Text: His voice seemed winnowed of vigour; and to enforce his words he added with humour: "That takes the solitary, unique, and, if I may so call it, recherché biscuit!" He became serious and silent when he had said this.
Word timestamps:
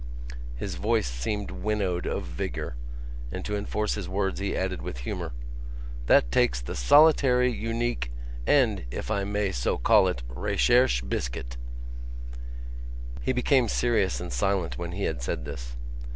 His 0.55 0.73
voice 0.77 1.05
seemed 1.07 1.51
winnowed 1.51 2.07
of 2.07 2.23
vigour; 2.25 2.75
and 3.31 3.45
to 3.45 3.55
enforce 3.55 3.93
his 3.93 4.09
words 4.09 4.39
he 4.39 4.57
added 4.57 4.81
with 4.81 5.01
humour: 5.05 5.31
"That 6.07 6.31
takes 6.31 6.59
the 6.59 6.75
solitary, 6.75 7.51
unique, 7.51 8.11
and, 8.47 8.85
if 8.89 9.11
I 9.11 9.25
may 9.25 9.51
so 9.51 9.77
call 9.77 10.07
it, 10.07 10.23
recherché 10.27 11.07
biscuit!" 11.07 11.55
He 13.21 13.31
became 13.31 13.67
serious 13.67 14.19
and 14.19 14.33
silent 14.33 14.75
when 14.75 14.93
he 14.93 15.03
had 15.03 15.21
said 15.21 15.45
this. 15.45 15.75